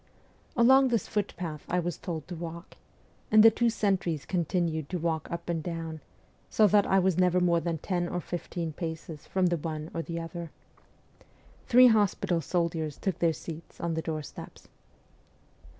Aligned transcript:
Along 0.57 0.87
this 0.87 1.07
foot 1.07 1.35
path 1.37 1.63
I 1.69 1.77
was 1.77 1.99
told 1.99 2.27
to 2.27 2.33
walk, 2.35 2.75
and 3.29 3.43
the 3.43 3.51
two 3.51 3.69
sentries 3.69 4.25
continued 4.25 4.89
to 4.89 4.97
walk 4.97 5.29
up 5.29 5.47
and 5.47 5.61
down 5.61 6.01
so 6.49 6.65
that 6.65 6.87
I 6.87 6.97
was 6.97 7.19
never 7.19 7.39
more 7.39 7.59
than 7.59 7.77
ten 7.77 8.09
or 8.09 8.19
fifteen 8.19 8.73
paces 8.73 9.27
from 9.27 9.45
the 9.45 9.57
one 9.57 9.91
or 9.93 10.01
the 10.01 10.19
other. 10.19 10.49
Three 11.67 11.85
hospital 11.85 12.41
soldiers 12.41 12.97
took 12.97 13.19
their 13.19 13.31
seats 13.31 13.79
on 13.79 13.93
the 13.93 14.01
doorsteps. 14.01 14.69